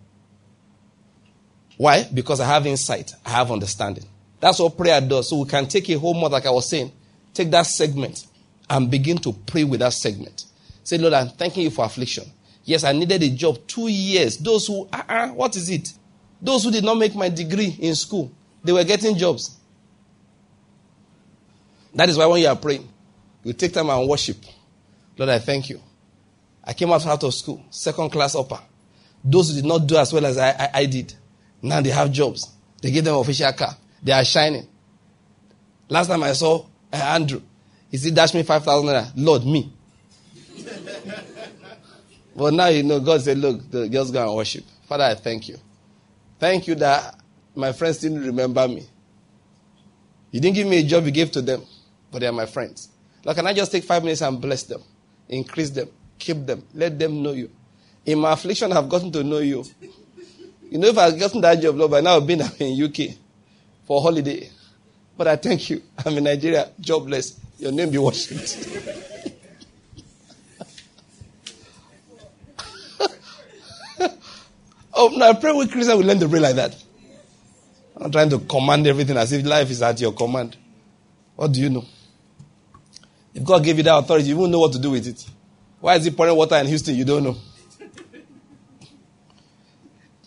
[1.76, 2.04] Why?
[2.14, 4.04] Because I have insight, I have understanding.
[4.38, 5.28] That's what prayer does.
[5.28, 6.92] So we can take a whole month, like I was saying,
[7.34, 8.28] take that segment
[8.70, 10.44] and begin to pray with that segment.
[10.84, 12.30] Say, Lord, I'm thanking you for affliction.
[12.62, 14.36] Yes, I needed a job two years.
[14.36, 15.92] Those who, uh, uh, what is it?
[16.40, 18.30] Those who did not make my degree in school,
[18.62, 19.57] they were getting jobs.
[21.98, 22.88] That is why when you are praying,
[23.42, 24.36] you take time and worship.
[25.16, 25.80] Lord, I thank you.
[26.62, 28.60] I came out, out of school, second class upper.
[29.24, 31.12] Those who did not do as well as I, I, I did,
[31.60, 32.52] now they have jobs.
[32.80, 33.76] They give them official car.
[34.00, 34.68] They are shining.
[35.88, 37.42] Last time I saw uh, Andrew,
[37.90, 39.10] he said, dash me 5,000 naira.
[39.16, 39.72] Lord, me.
[42.36, 44.62] but now you know, God said, look, just go and worship.
[44.88, 45.58] Father, I thank you.
[46.38, 47.18] Thank you that
[47.56, 48.86] my friends didn't remember me.
[50.30, 51.64] You didn't give me a job you gave to them,
[52.10, 52.88] but they are my friends.
[53.24, 54.82] Lord, can I just take five minutes and bless them,
[55.28, 56.64] increase them, Keep them.
[56.74, 57.50] Let them know you.
[58.04, 59.64] In my affliction, I've gotten to know you.
[60.70, 63.14] You know, if I've gotten that job, Lord, by now I've been in UK
[63.86, 64.50] for holiday.
[65.16, 65.80] But I thank you.
[66.04, 67.38] I'm in Nigeria, jobless.
[67.58, 68.68] Your name be worshipped.
[74.94, 76.76] oh, no, I pray with Christians will learn to pray like that.
[77.96, 80.56] I'm not trying to command everything as if life is at your command.
[81.34, 81.84] What do you know?
[83.38, 85.24] If God gave you that authority, you won't know what to do with it.
[85.78, 86.96] Why is he pouring water in Houston?
[86.96, 87.36] You don't know.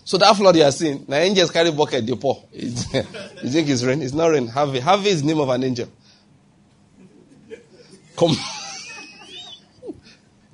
[0.06, 2.44] So that flood you are seeing, the angels carry bucket, they pour.
[2.54, 4.02] you think it's rain?
[4.02, 4.48] It's not rain.
[4.48, 4.80] Harvey.
[4.80, 5.90] Harvey is the name of an angel.
[8.18, 8.32] Come.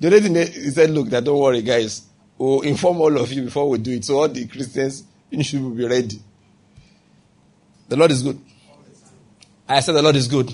[0.00, 2.02] the lady he said, look, that don't worry, guys.
[2.36, 4.04] We'll inform all of you before we do it.
[4.04, 6.20] So all the Christians, you should be ready.
[7.88, 8.38] The Lord is good.
[9.68, 10.52] I said the Lord is good.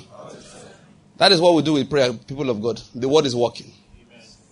[1.17, 2.81] That is what we do with prayer, people of God.
[2.95, 3.73] The word is working.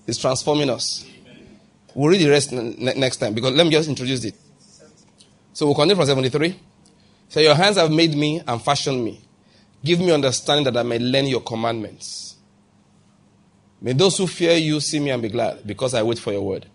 [0.07, 1.07] It's transforming us.
[1.95, 4.35] We'll read the rest next time because let me just introduce it.
[5.53, 6.59] So we'll continue from 73.
[7.29, 9.21] So your hands have made me and fashioned me.
[9.85, 12.37] Give me understanding that I may learn your commandments.
[13.81, 16.43] May those who fear you see me and be glad because I wait for your
[16.43, 16.67] word.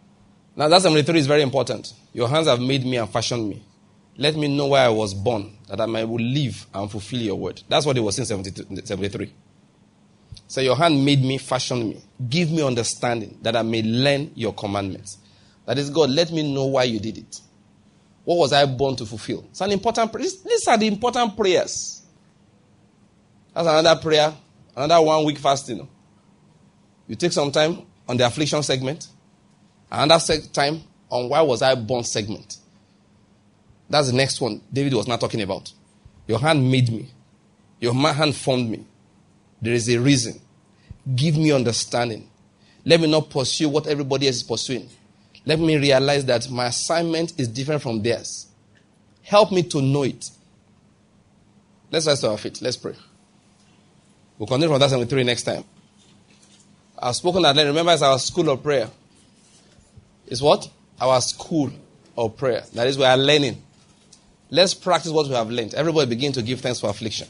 [0.55, 1.93] Now that 73 is very important.
[2.13, 3.63] Your hands have made me and fashioned me.
[4.17, 7.61] Let me know why I was born, that I may live and fulfill your word.
[7.69, 9.33] That's what it was in 73.
[10.47, 12.01] So your hand made me, fashioned me.
[12.29, 15.17] Give me understanding that I may learn your commandments.
[15.65, 17.41] That is, God, let me know why you did it.
[18.23, 19.45] What was I born to fulfill?
[19.49, 20.27] It's an important prayer.
[20.45, 22.01] These are the important prayers.
[23.53, 24.33] That's another prayer,
[24.75, 25.87] another one week fasting.
[27.07, 29.07] You take some time on the affliction segment,
[29.91, 32.57] another time on why was I born segment.
[33.89, 35.71] That's the next one David was not talking about.
[36.27, 37.09] Your hand made me.
[37.79, 38.85] Your hand formed me.
[39.61, 40.39] There is a reason.
[41.15, 42.29] Give me understanding.
[42.85, 44.89] Let me not pursue what everybody else is pursuing.
[45.45, 48.47] Let me realize that my assignment is different from theirs.
[49.23, 50.29] Help me to know it.
[51.91, 52.61] Let's rise to our feet.
[52.61, 52.95] Let's pray.
[54.37, 55.63] We'll continue from that 73 next time.
[56.99, 57.67] I've spoken at length.
[57.67, 58.89] Remember, it's our school of prayer.
[60.27, 60.69] It's what?
[60.99, 61.71] Our school
[62.17, 62.63] of prayer.
[62.73, 63.61] That is, we are learning.
[64.49, 65.73] Let's practice what we have learned.
[65.73, 67.27] Everybody begin to give thanks for affliction.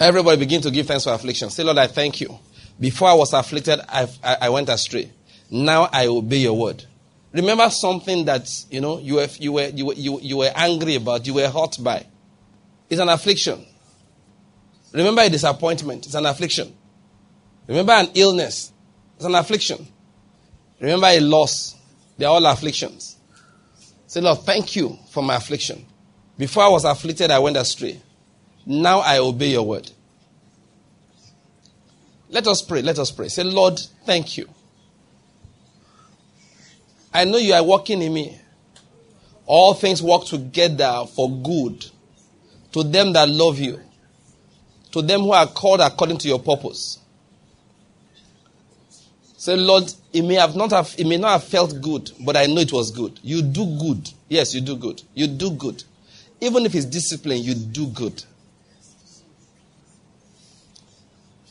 [0.00, 1.50] Everybody begin to give thanks for affliction.
[1.50, 2.38] Say, Lord, I thank you.
[2.78, 5.10] Before I was afflicted, I, I, I went astray.
[5.50, 6.84] Now I obey your word.
[7.32, 10.94] Remember something that you know you were, you, were, you, were, you, you were angry
[10.94, 12.06] about, you were hurt by.
[12.88, 13.66] It's an affliction.
[14.92, 16.06] Remember a disappointment.
[16.06, 16.74] It's an affliction.
[17.66, 18.72] Remember an illness.
[19.16, 19.86] It's an affliction.
[20.80, 21.74] Remember a loss.
[22.16, 23.16] They're all afflictions.
[24.06, 25.84] Say, Lord, thank you for my affliction.
[26.38, 28.00] Before I was afflicted, I went astray.
[28.70, 29.90] Now I obey your word.
[32.28, 32.82] Let us pray.
[32.82, 33.28] Let us pray.
[33.28, 34.46] Say, Lord, thank you.
[37.14, 38.38] I know you are working in me.
[39.46, 41.86] All things work together for good
[42.72, 43.80] to them that love you,
[44.92, 46.98] to them who are called according to your purpose.
[49.38, 52.44] Say, Lord, it may have not have it may not have felt good, but I
[52.44, 53.18] know it was good.
[53.22, 54.10] You do good.
[54.28, 55.00] Yes, you do good.
[55.14, 55.84] You do good.
[56.42, 58.22] Even if it's discipline, you do good.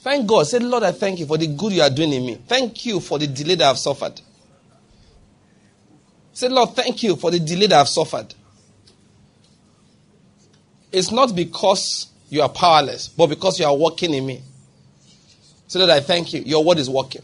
[0.08, 0.48] Thank God.
[0.48, 2.36] Say, Lord, I thank you for the good you are doing in me.
[2.48, 4.22] Thank you for the delay that I've suffered.
[6.32, 8.34] Say, Lord, thank you for the delay that I've suffered.
[10.94, 14.42] It's not because you are powerless, but because you are working in me.
[15.68, 16.40] Say, Lord, I thank you.
[16.40, 17.24] Your word is working.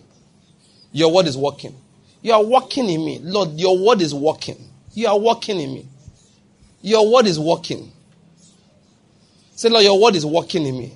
[0.91, 1.73] Your word is working.
[2.21, 3.19] You are working in me.
[3.19, 4.57] Lord, your word is working.
[4.93, 5.87] You are working in me.
[6.81, 7.93] Your word is working.
[9.55, 10.93] Say, Lord, your word is working in me.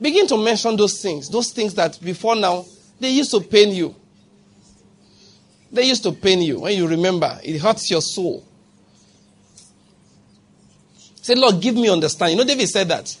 [0.00, 2.64] Begin to mention those things, those things that before now
[3.00, 3.94] they used to pain you.
[5.72, 7.38] They used to pain you when you remember.
[7.42, 8.46] It hurts your soul.
[11.20, 12.38] Say, Lord, give me understanding.
[12.38, 13.16] You know, David said that.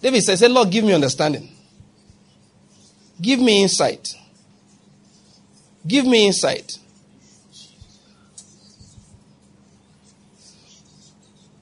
[0.00, 1.48] David said, Say, Lord, give me understanding.
[3.20, 4.14] Give me insight.
[5.86, 6.78] Give me insight.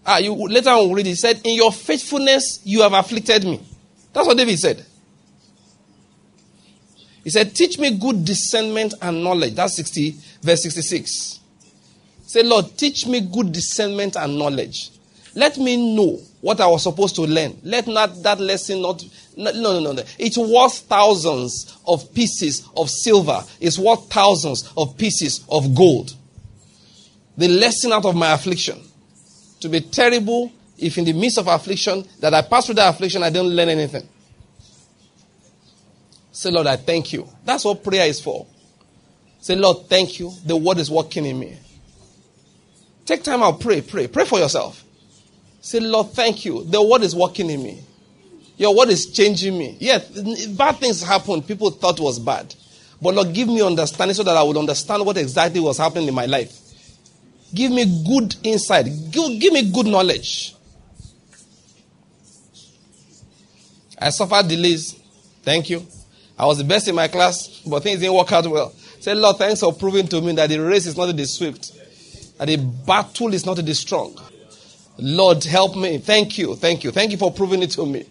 [0.06, 1.06] Ah, you later on read.
[1.06, 3.60] He said, "In your faithfulness, you have afflicted me."
[4.12, 4.84] That's what David said.
[7.24, 9.54] He said, Teach me good discernment and knowledge.
[9.54, 11.40] That's 60, verse 66.
[12.26, 14.90] Say, Lord, teach me good discernment and knowledge.
[15.34, 17.58] Let me know what I was supposed to learn.
[17.62, 19.04] Let not that lesson not
[19.36, 20.02] no no no no.
[20.18, 23.42] It's worth thousands of pieces of silver.
[23.60, 26.14] It's worth thousands of pieces of gold.
[27.36, 28.80] The lesson out of my affliction
[29.60, 33.22] to be terrible if in the midst of affliction, that I pass through that affliction,
[33.22, 34.08] I don't learn anything.
[36.32, 37.28] Say, Lord, I thank you.
[37.44, 38.46] That's what prayer is for.
[39.40, 40.32] Say, Lord, thank you.
[40.44, 41.58] The word is working in me.
[43.04, 44.06] Take time out, pray, pray.
[44.06, 44.84] Pray for yourself.
[45.60, 46.64] Say, Lord, thank you.
[46.64, 47.82] The word is working in me.
[48.56, 49.76] Your word is changing me.
[49.80, 50.08] Yes,
[50.48, 51.46] bad things happened.
[51.46, 52.54] People thought was bad.
[53.02, 56.14] But Lord, give me understanding so that I would understand what exactly was happening in
[56.14, 56.56] my life.
[57.54, 58.86] Give me good insight.
[59.10, 60.54] Give, give me good knowledge.
[64.00, 64.98] I suffered delays.
[65.42, 65.86] Thank you.
[66.38, 68.70] I was the best in my class, but things didn't work out well.
[69.00, 71.72] Say, Lord, thanks for proving to me that the race is not to the swift,
[72.38, 74.18] that the battle is not to the strong.
[74.98, 75.98] Lord, help me.
[75.98, 76.54] Thank you.
[76.56, 76.90] Thank you.
[76.90, 78.06] Thank you for proving it to me.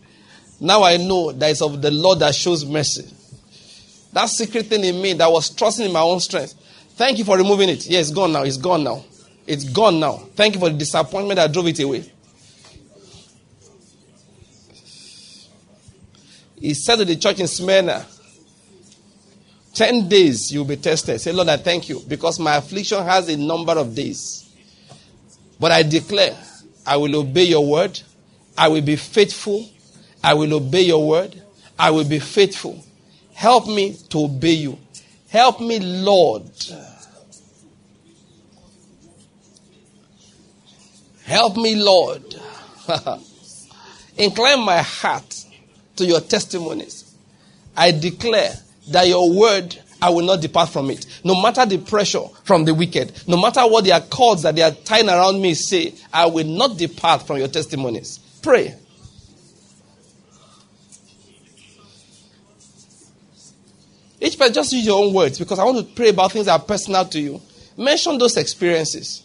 [0.59, 3.07] Now I know that it's of the Lord that shows mercy.
[4.13, 6.55] That secret thing in me that was trusting in my own strength.
[6.95, 7.87] Thank you for removing it.
[7.87, 8.43] Yeah, it's gone now.
[8.43, 9.05] It's gone now.
[9.45, 10.17] It's gone now.
[10.35, 12.11] Thank you for the disappointment that drove it away.
[16.59, 18.05] He said to the church in Smyrna,
[19.73, 21.21] 10 days you'll be tested.
[21.21, 24.49] Say, Lord, I thank you because my affliction has a number of days.
[25.59, 26.37] But I declare,
[26.85, 28.01] I will obey your word.
[28.57, 29.69] I will be faithful.
[30.23, 31.41] I will obey your word.
[31.77, 32.83] I will be faithful.
[33.33, 34.77] Help me to obey you.
[35.29, 36.49] Help me, Lord.
[41.23, 42.35] Help me, Lord.
[44.17, 45.38] Incline my heart
[45.99, 47.15] to your testimonies.
[47.77, 48.51] I declare
[48.89, 51.05] that your word I will not depart from it.
[51.23, 54.71] No matter the pressure from the wicked, no matter what their cords that they are
[54.71, 58.19] tying around me say, I will not depart from your testimonies.
[58.41, 58.75] Pray.
[64.21, 66.59] Each person just use your own words because I want to pray about things that
[66.59, 67.41] are personal to you.
[67.77, 69.23] Mention those experiences.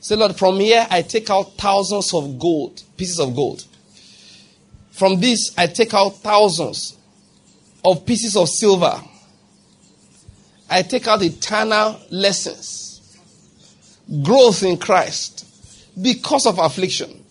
[0.00, 3.64] Say, Lord, from here I take out thousands of gold, pieces of gold.
[4.96, 6.96] From this I take out thousands
[7.84, 8.98] of pieces of silver.
[10.70, 13.18] I take out eternal lessons,
[14.22, 15.46] growth in Christ
[16.00, 17.24] because of affliction.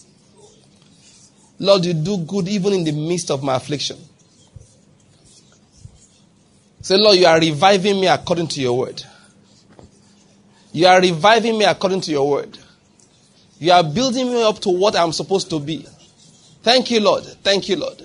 [1.58, 3.98] Lord, you do good even in the midst of my affliction.
[6.82, 9.02] Say, Lord, you are reviving me according to your word.
[10.72, 12.60] You are reviving me according to your word.
[13.58, 15.88] You are building me up to what I'm supposed to be.
[16.66, 17.24] Thank you, Lord.
[17.44, 18.02] Thank you, Lord.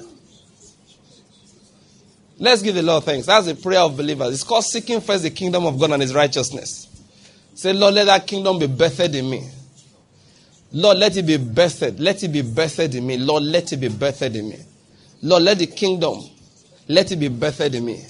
[2.38, 3.24] Let's give the Lord thanks.
[3.24, 4.34] That's the prayer of believers.
[4.34, 6.86] It's called seeking first the kingdom of God and his righteousness.
[7.54, 9.48] Say, Lord, let that kingdom be birthed in me.
[10.72, 12.00] Lord, let it be birthed.
[12.00, 13.16] Let it be birthed in me.
[13.16, 14.58] Lord, let it be birthed in me.
[15.22, 16.20] Lord, let the kingdom,
[16.86, 18.04] let it be birthed in me.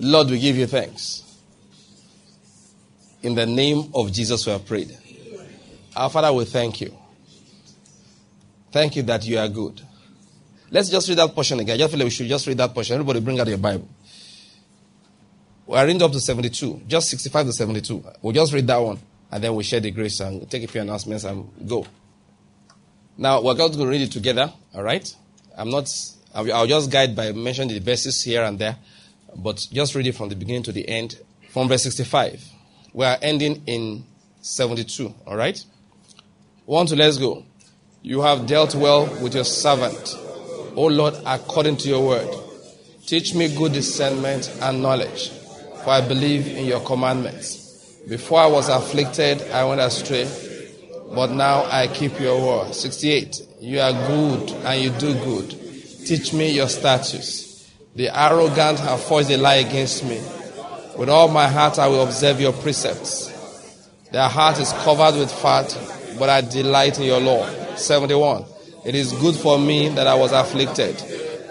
[0.00, 1.23] Lord, we give you thanks.
[3.24, 4.94] In the name of Jesus, we have prayed.
[5.96, 6.94] Our Father, we thank you.
[8.70, 9.80] Thank you that you are good.
[10.70, 11.76] Let's just read that portion again.
[11.76, 12.96] I just feel like we should just read that portion.
[12.96, 13.88] Everybody bring out your Bible.
[15.66, 18.04] We are reading up to 72, just 65 to 72.
[18.20, 18.98] We'll just read that one
[19.32, 21.86] and then we'll share the grace and take a few announcements and go.
[23.16, 25.14] Now, we're going to read it together, all right?
[25.56, 25.88] I'm not,
[26.34, 28.76] I'll just guide by mentioning the verses here and there.
[29.34, 31.18] But just read it from the beginning to the end.
[31.48, 32.50] From verse 65.
[32.94, 34.04] We are ending in
[34.40, 35.12] 72.
[35.26, 35.62] All right?
[36.64, 37.44] One, two, let's go.
[38.02, 40.16] You have dealt well with your servant,
[40.76, 42.28] O Lord, according to your word.
[43.06, 45.30] Teach me good discernment and knowledge,
[45.82, 47.98] for I believe in your commandments.
[48.08, 50.30] Before I was afflicted, I went astray,
[51.14, 52.74] but now I keep your word.
[52.74, 53.40] 68.
[53.60, 55.50] You are good and you do good.
[56.06, 57.72] Teach me your statutes.
[57.96, 60.20] The arrogant have forged a lie against me.
[60.96, 63.30] With all my heart I will observe your precepts.
[64.12, 65.76] Their heart is covered with fat,
[66.18, 67.48] but I delight in your law.
[67.76, 68.44] 71.
[68.84, 70.96] It is good for me that I was afflicted,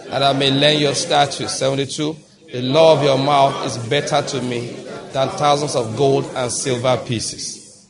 [0.08, 1.54] that I may learn your statutes.
[1.56, 2.16] 72.
[2.52, 4.68] The law of your mouth is better to me
[5.12, 7.88] than thousands of gold and silver pieces.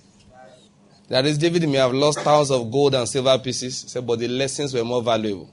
[1.09, 4.73] That is, David may have lost thousands of gold and silver pieces, but the lessons
[4.73, 5.49] were more valuable.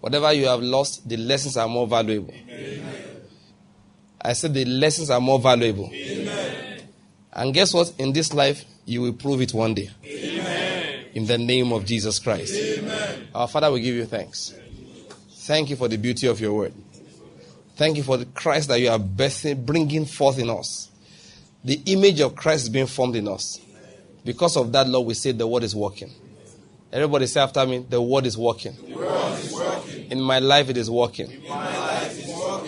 [0.00, 2.34] Whatever you have lost, the lessons are more valuable.
[2.34, 3.11] Amen.
[4.24, 5.90] I said the lessons are more valuable.
[5.92, 6.82] Amen.
[7.32, 7.92] And guess what?
[7.98, 9.90] In this life, you will prove it one day.
[10.04, 11.06] Amen.
[11.14, 12.54] In the name of Jesus Christ.
[13.34, 14.54] Our Father, we give you thanks.
[15.30, 16.72] Thank you for the beauty of your word.
[17.74, 20.90] Thank you for the Christ that you are bringing forth in us.
[21.64, 23.60] The image of Christ is being formed in us.
[24.24, 26.12] Because of that, Lord, we say the word is working.
[26.92, 28.76] Everybody say after me, the word is working.
[30.10, 31.28] In my life, it is working.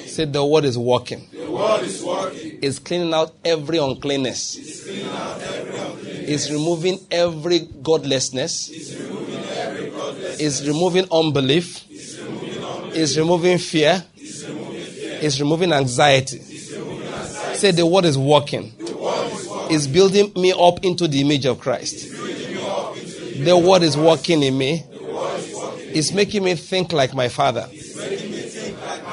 [0.06, 1.28] Say the word is working.
[1.54, 2.58] The word is working.
[2.62, 4.56] It's cleaning out every uncleanness.
[4.56, 6.28] It's, every uncleanness.
[6.28, 8.70] it's removing every godlessness.
[8.70, 10.40] It's removing, every godlessness.
[10.40, 11.84] It's removing unbelief.
[11.88, 12.96] It's removing, unbelief.
[12.96, 14.04] It's removing fear.
[14.16, 15.18] It's removing, fear.
[15.22, 16.38] It's removing anxiety.
[16.38, 17.56] It's removing anxiety.
[17.56, 18.72] Say the word is working.
[18.76, 19.76] The word is working.
[19.76, 22.10] It's building me up into the image of Christ.
[22.10, 24.82] The word is working in me.
[24.90, 27.68] It's making me think like my father.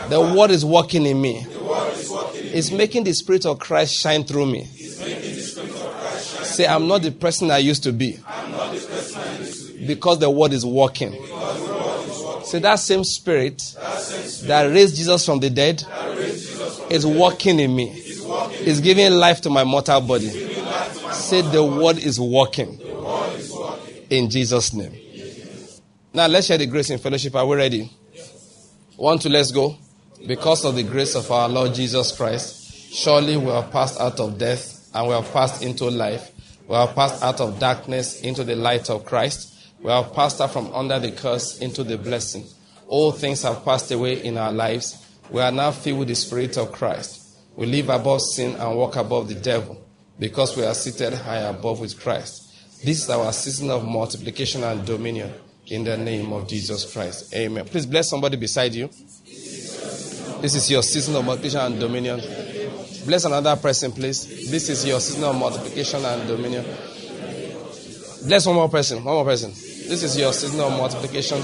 [0.10, 1.46] The word is working in me.
[2.54, 4.66] It's making the Spirit of Christ shine through me.
[6.44, 8.20] Say, I'm not the person I used to be.
[9.86, 11.14] Because the word is working.
[12.44, 13.62] Say, that same Spirit
[14.44, 15.84] that raised Jesus from the dead
[16.90, 17.92] is working in me.
[18.64, 20.30] It's giving life to my mortal body.
[21.12, 22.80] Say, the word is working.
[24.10, 24.94] In Jesus' name.
[26.14, 27.34] Now let's share the grace in fellowship.
[27.36, 27.90] Are we ready?
[28.98, 29.78] One, two, let's go.
[30.28, 34.38] Because of the grace of our Lord Jesus Christ, surely we have passed out of
[34.38, 36.32] death and we have passed into life.
[36.68, 39.72] We have passed out of darkness into the light of Christ.
[39.82, 42.46] We have passed out from under the curse into the blessing.
[42.88, 45.06] All things have passed away in our lives.
[45.32, 47.38] We are now filled with the Spirit of Christ.
[47.56, 49.84] We live above sin and walk above the devil
[50.20, 52.84] because we are seated high above with Christ.
[52.86, 55.34] This is our season of multiplication and dominion
[55.68, 57.34] in the name of Jesus Christ.
[57.34, 57.66] Amen.
[57.66, 58.90] Please bless somebody beside you.
[60.42, 62.20] This is your season of multiplication and dominion.
[63.06, 64.50] Bless another person, please.
[64.50, 66.66] This is your season of multiplication and dominion.
[68.26, 69.04] Bless one more person.
[69.04, 69.52] One more person.
[69.52, 71.38] This is your season of multiplication.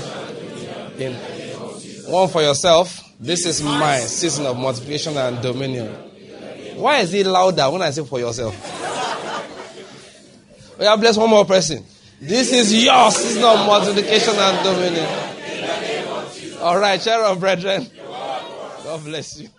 [0.98, 1.14] In
[2.12, 3.04] one for yourself.
[3.20, 5.88] This is my season of multiplication and dominion.
[6.78, 8.56] Why is it louder when I say for yourself?
[8.60, 9.46] Oh,
[10.80, 11.84] we have blessed one more person.
[12.22, 15.08] This is your season of multiplication and dominion.
[16.62, 17.88] All right, share of brethren.
[18.98, 19.50] God bless you.